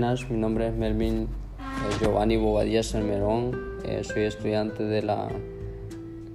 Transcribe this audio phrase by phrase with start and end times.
[0.00, 1.28] Buenas, mi nombre es Melvin
[1.58, 3.52] eh, Giovanni Bobadilla Salmerón.
[3.84, 5.28] Eh, soy estudiante de la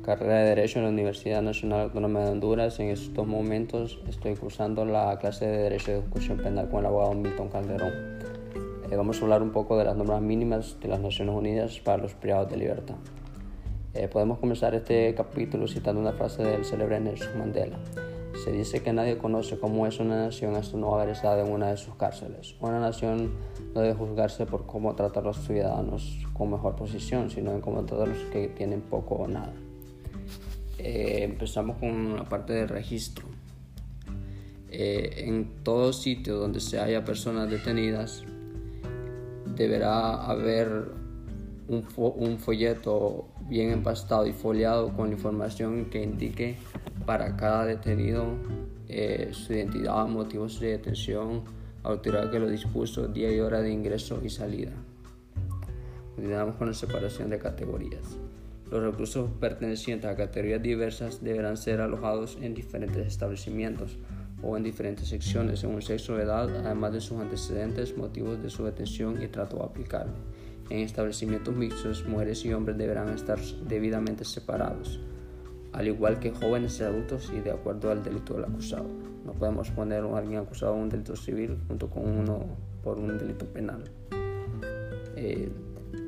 [0.03, 2.79] carrera de Derecho en la Universidad Nacional Autónoma de Honduras.
[2.79, 7.15] En estos momentos estoy cursando la clase de Derecho de Ejecución Penal con el abogado
[7.15, 7.91] Milton Calderón.
[8.91, 11.97] Eh, vamos a hablar un poco de las normas mínimas de las Naciones Unidas para
[12.03, 12.97] los privados de libertad.
[14.11, 17.79] podemos comenzar este capítulo citando una frase del célebre Nelson Mandela.
[18.45, 21.71] Se dice que nadie conoce cómo es una nación hasta no haber estado en una
[21.71, 22.53] de sus cárceles.
[22.59, 23.31] Una nación
[23.73, 27.83] no debe juzgarse por cómo trata a los ciudadanos con mejor posición, sino en cómo
[27.85, 29.51] trata a los que tienen poco o nada.
[30.77, 33.25] Eh, empezamos con la parte del registro.
[34.69, 38.25] Eh, en todo sitio donde se haya personas detenidas,
[39.55, 40.91] deberá haber
[41.67, 46.57] un, un folleto bien empastado y foliado con información que indique
[47.05, 48.35] para cada detenido
[48.87, 51.43] eh, su identidad, motivos de detención,
[51.83, 54.71] autoridad que lo dispuso, día y hora de ingreso y salida.
[56.15, 58.17] Continuamos con la separación de categorías.
[58.71, 63.97] Los reclusos pertenecientes a categorías diversas deberán ser alojados en diferentes establecimientos
[64.41, 68.65] o en diferentes secciones según sexo o edad, además de sus antecedentes, motivos de su
[68.65, 70.13] detención y trato aplicable.
[70.71, 74.99] En establecimientos mixtos, mujeres y hombres deberán estar debidamente separados
[75.75, 78.85] al igual que jóvenes y adultos y de acuerdo al delito del acusado.
[79.25, 82.45] No podemos poner a alguien acusado de un delito civil junto con uno
[82.81, 83.83] por un delito penal.
[85.17, 85.51] Eh,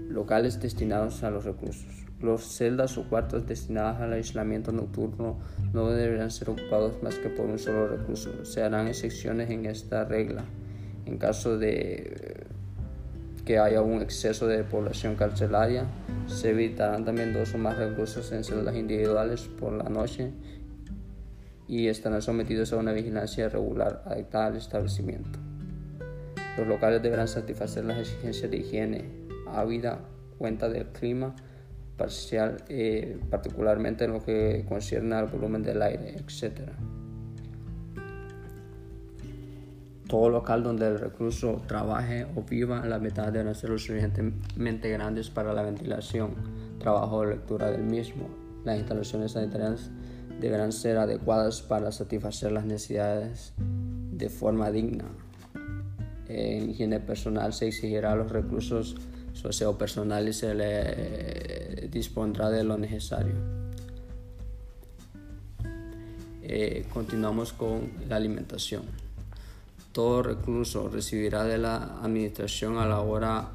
[0.10, 2.06] locales destinados a los reclusos.
[2.22, 5.40] Los celdas o cuartos destinados al aislamiento nocturno
[5.74, 8.46] no deberán ser ocupados más que por un solo recluso.
[8.46, 10.46] Se harán excepciones en esta regla
[11.06, 12.47] en caso de
[13.48, 15.86] que haya un exceso de población carcelaria.
[16.28, 20.34] Se evitarán también dos o más reclusos en celdas individuales por la noche
[21.66, 25.40] y estarán sometidos a una vigilancia regular adaptada al establecimiento.
[26.58, 29.06] Los locales deberán satisfacer las exigencias de higiene,
[29.54, 30.02] habida
[30.38, 31.34] cuenta del clima
[31.96, 36.72] parcial, eh, particularmente en lo que concierne al volumen del aire, etc.
[40.08, 45.30] todo local donde el recluso trabaje o viva, las ventanas deben ser lo suficientemente grandes
[45.30, 46.36] para la ventilación,
[46.80, 48.30] trabajo o lectura del mismo.
[48.64, 49.90] Las instalaciones sanitarias
[50.40, 55.06] deberán ser adecuadas para satisfacer las necesidades de forma digna.
[56.28, 58.96] En higiene personal se exigirá a los reclusos
[59.34, 63.36] su aseo personal y se le dispondrá de lo necesario.
[66.42, 69.07] Eh, continuamos con la alimentación
[69.98, 73.50] todo recluso recibirá de la administración a la hora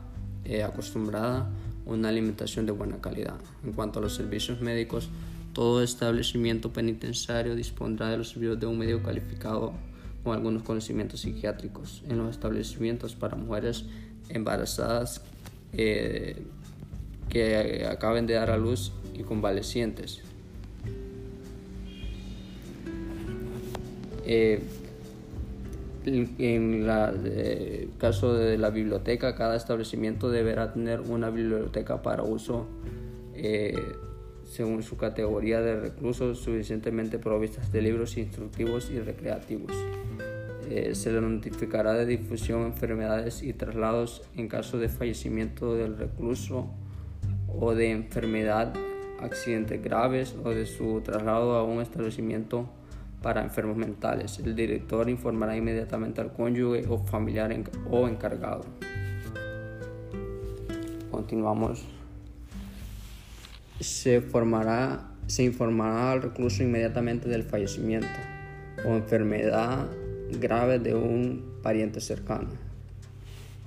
[0.44, 1.48] eh, acostumbrada
[1.86, 3.36] una alimentación de buena calidad.
[3.64, 5.08] En cuanto a los servicios médicos,
[5.52, 9.72] todo establecimiento penitenciario dispondrá de los servicios de un medio calificado
[10.24, 12.02] con algunos conocimientos psiquiátricos.
[12.08, 13.84] En los establecimientos para mujeres
[14.28, 15.22] embarazadas
[15.72, 16.42] eh,
[17.28, 20.22] que acaben de dar a luz y convalecientes.
[24.26, 24.60] Eh,
[26.04, 26.90] en el
[27.24, 32.66] eh, caso de la biblioteca, cada establecimiento deberá tener una biblioteca para uso
[33.34, 33.74] eh,
[34.44, 39.72] según su categoría de reclusos suficientemente provistas de libros instructivos y recreativos.
[40.68, 46.70] Eh, se le notificará de difusión, enfermedades y traslados en caso de fallecimiento del recluso
[47.48, 48.72] o de enfermedad,
[49.20, 52.68] accidentes graves o de su traslado a un establecimiento
[53.22, 54.38] para enfermos mentales.
[54.38, 57.54] El director informará inmediatamente al cónyuge o familiar
[57.90, 58.64] o encargado.
[61.10, 61.84] Continuamos.
[63.80, 65.12] Se informará
[66.12, 68.08] al recluso inmediatamente del fallecimiento
[68.84, 69.86] o enfermedad
[70.40, 72.50] grave de un pariente cercano.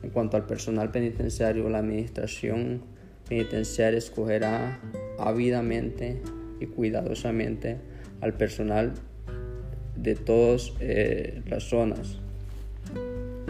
[0.04, 2.82] En cuanto al personal penitenciario, la administración
[3.28, 4.80] penitenciaria escogerá
[5.18, 6.22] ávidamente
[6.60, 7.78] y cuidadosamente
[8.22, 8.94] al personal
[9.96, 12.20] de todas eh, las zonas,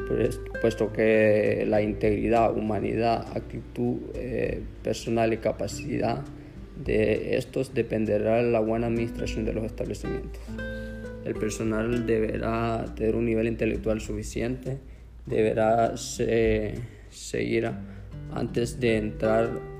[0.07, 6.23] pues, puesto que la integridad, humanidad, actitud eh, personal y capacidad
[6.83, 10.41] de estos dependerá de la buena administración de los establecimientos.
[11.25, 14.77] El personal deberá tener un nivel intelectual suficiente,
[15.25, 17.71] deberá seguir
[18.33, 19.74] antes de entrar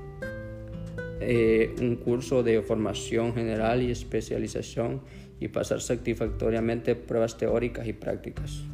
[1.20, 5.00] eh, un curso de formación general y especialización
[5.40, 8.64] y pasar satisfactoriamente pruebas teóricas y prácticas.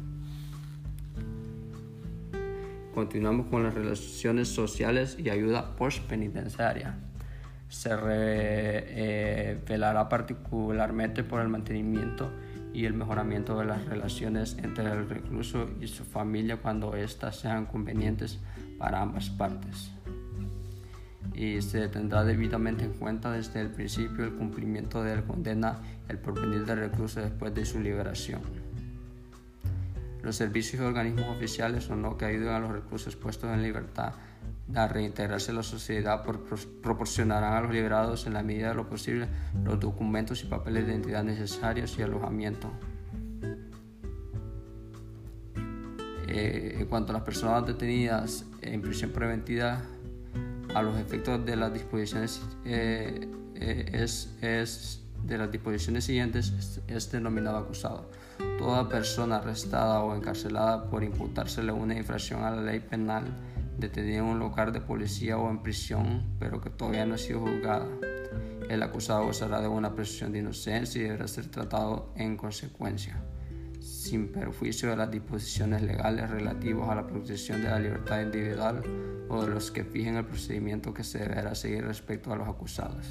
[2.93, 6.99] Continuamos con las relaciones sociales y ayuda post-penitenciaria.
[7.67, 7.95] Se
[9.65, 12.29] revelará particularmente por el mantenimiento
[12.71, 17.65] y el mejoramiento de las relaciones entre el recluso y su familia cuando éstas sean
[17.65, 18.39] convenientes
[18.77, 19.91] para ambas partes.
[21.33, 26.19] Y se tendrá debidamente en cuenta desde el principio el cumplimiento de la condena, el
[26.19, 28.41] porvenir del recluso después de su liberación.
[30.21, 34.13] Los servicios y organismos oficiales o no que ayuden a los reclusos puestos en libertad
[34.75, 39.27] a reintegrarse a la sociedad proporcionarán a los liberados en la medida de lo posible
[39.63, 42.71] los documentos y papeles de identidad necesarios y alojamiento.
[46.27, 49.83] Eh, en cuanto a las personas detenidas en prisión preventiva,
[50.73, 57.11] a los efectos de las disposiciones eh, eh, es, es, de las disposiciones siguientes es,
[57.11, 58.09] denominado acusado.
[58.57, 63.25] Toda persona arrestada o encarcelada por imputársele una infracción a la ley penal
[63.77, 67.41] detenida en un lugar de policía o en prisión, pero que todavía no ha sido
[67.41, 67.87] juzgada.
[68.69, 73.21] El acusado gozará de una presunción de inocencia y deberá ser tratado en consecuencia,
[73.83, 78.81] sin perjuicio de las disposiciones legales relativas a la protección de la libertad individual
[79.27, 83.05] o de los que fijen el procedimiento que se deberá seguir respecto a los acusados.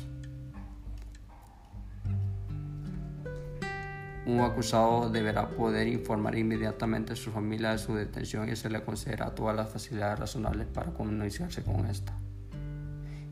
[4.25, 8.83] Un acusado deberá poder informar inmediatamente a su familia de su detención y se le
[8.83, 12.17] concederá todas las facilidades razonables para comunicarse con esta.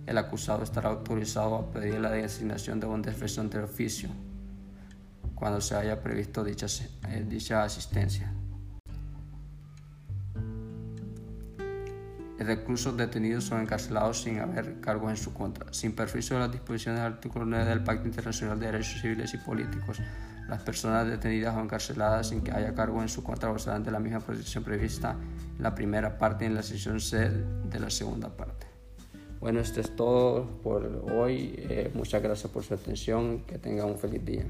[0.04, 4.10] El acusado estará autorizado a pedir la designación de un defensor del oficio
[5.40, 6.66] cuando se haya previsto dicha,
[7.08, 8.32] eh, dicha asistencia.
[12.38, 17.02] reclusos detenidos o encarcelados sin haber cargos en su contra, sin perjuicio de las disposiciones
[17.02, 19.98] del artículo 9 del Pacto Internacional de Derechos Civiles y Políticos.
[20.48, 24.00] Las personas detenidas o encarceladas sin que haya cargo en su contra gozarán de la
[24.00, 25.16] misma protección prevista
[25.56, 28.66] en la primera parte y en la sección C de la segunda parte.
[29.38, 31.54] Bueno, esto es todo por hoy.
[31.56, 33.42] Eh, muchas gracias por su atención.
[33.44, 34.46] Que tengan un feliz día.